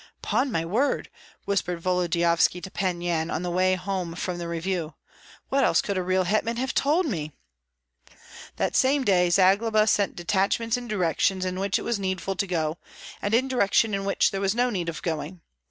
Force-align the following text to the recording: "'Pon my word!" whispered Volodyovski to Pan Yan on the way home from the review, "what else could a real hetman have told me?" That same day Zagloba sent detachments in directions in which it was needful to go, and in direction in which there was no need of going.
"'Pon 0.23 0.51
my 0.51 0.65
word!" 0.65 1.11
whispered 1.45 1.79
Volodyovski 1.79 2.59
to 2.59 2.71
Pan 2.71 3.01
Yan 3.01 3.29
on 3.29 3.43
the 3.43 3.51
way 3.51 3.75
home 3.75 4.15
from 4.15 4.39
the 4.39 4.47
review, 4.47 4.95
"what 5.49 5.63
else 5.63 5.79
could 5.79 5.95
a 5.95 6.01
real 6.01 6.23
hetman 6.23 6.57
have 6.57 6.73
told 6.73 7.05
me?" 7.05 7.31
That 8.55 8.75
same 8.75 9.03
day 9.03 9.29
Zagloba 9.29 9.85
sent 9.85 10.15
detachments 10.15 10.75
in 10.75 10.87
directions 10.87 11.45
in 11.45 11.59
which 11.59 11.77
it 11.77 11.83
was 11.83 11.99
needful 11.99 12.35
to 12.37 12.47
go, 12.47 12.79
and 13.21 13.31
in 13.35 13.47
direction 13.47 13.93
in 13.93 14.03
which 14.03 14.31
there 14.31 14.41
was 14.41 14.55
no 14.55 14.71
need 14.71 14.89
of 14.89 15.03
going. 15.03 15.41